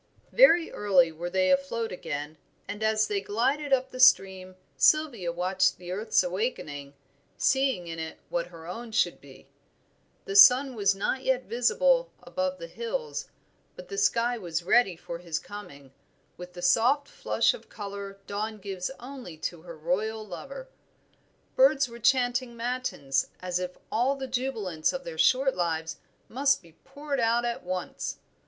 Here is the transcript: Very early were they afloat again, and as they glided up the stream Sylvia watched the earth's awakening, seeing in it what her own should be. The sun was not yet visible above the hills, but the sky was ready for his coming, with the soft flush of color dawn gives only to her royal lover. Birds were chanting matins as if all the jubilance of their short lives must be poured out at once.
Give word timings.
Very 0.31 0.71
early 0.71 1.11
were 1.11 1.29
they 1.29 1.51
afloat 1.51 1.91
again, 1.91 2.39
and 2.67 2.81
as 2.81 3.05
they 3.07 3.21
glided 3.21 3.71
up 3.71 3.91
the 3.91 3.99
stream 3.99 4.55
Sylvia 4.75 5.31
watched 5.31 5.77
the 5.77 5.91
earth's 5.91 6.23
awakening, 6.23 6.95
seeing 7.37 7.85
in 7.85 7.99
it 7.99 8.17
what 8.29 8.47
her 8.47 8.65
own 8.65 8.93
should 8.93 9.21
be. 9.21 9.47
The 10.25 10.35
sun 10.35 10.73
was 10.73 10.95
not 10.95 11.21
yet 11.23 11.43
visible 11.43 12.11
above 12.23 12.57
the 12.57 12.65
hills, 12.65 13.29
but 13.75 13.89
the 13.89 13.97
sky 13.99 14.39
was 14.39 14.63
ready 14.63 14.95
for 14.95 15.19
his 15.19 15.37
coming, 15.37 15.93
with 16.35 16.53
the 16.53 16.63
soft 16.63 17.07
flush 17.07 17.53
of 17.53 17.69
color 17.69 18.17
dawn 18.25 18.57
gives 18.57 18.89
only 18.99 19.37
to 19.53 19.61
her 19.61 19.77
royal 19.77 20.25
lover. 20.25 20.67
Birds 21.55 21.87
were 21.87 21.99
chanting 21.99 22.57
matins 22.57 23.27
as 23.39 23.59
if 23.59 23.77
all 23.91 24.15
the 24.15 24.25
jubilance 24.27 24.93
of 24.93 25.03
their 25.03 25.19
short 25.19 25.55
lives 25.55 25.97
must 26.27 26.63
be 26.63 26.71
poured 26.83 27.19
out 27.19 27.45
at 27.45 27.63
once. 27.63 28.17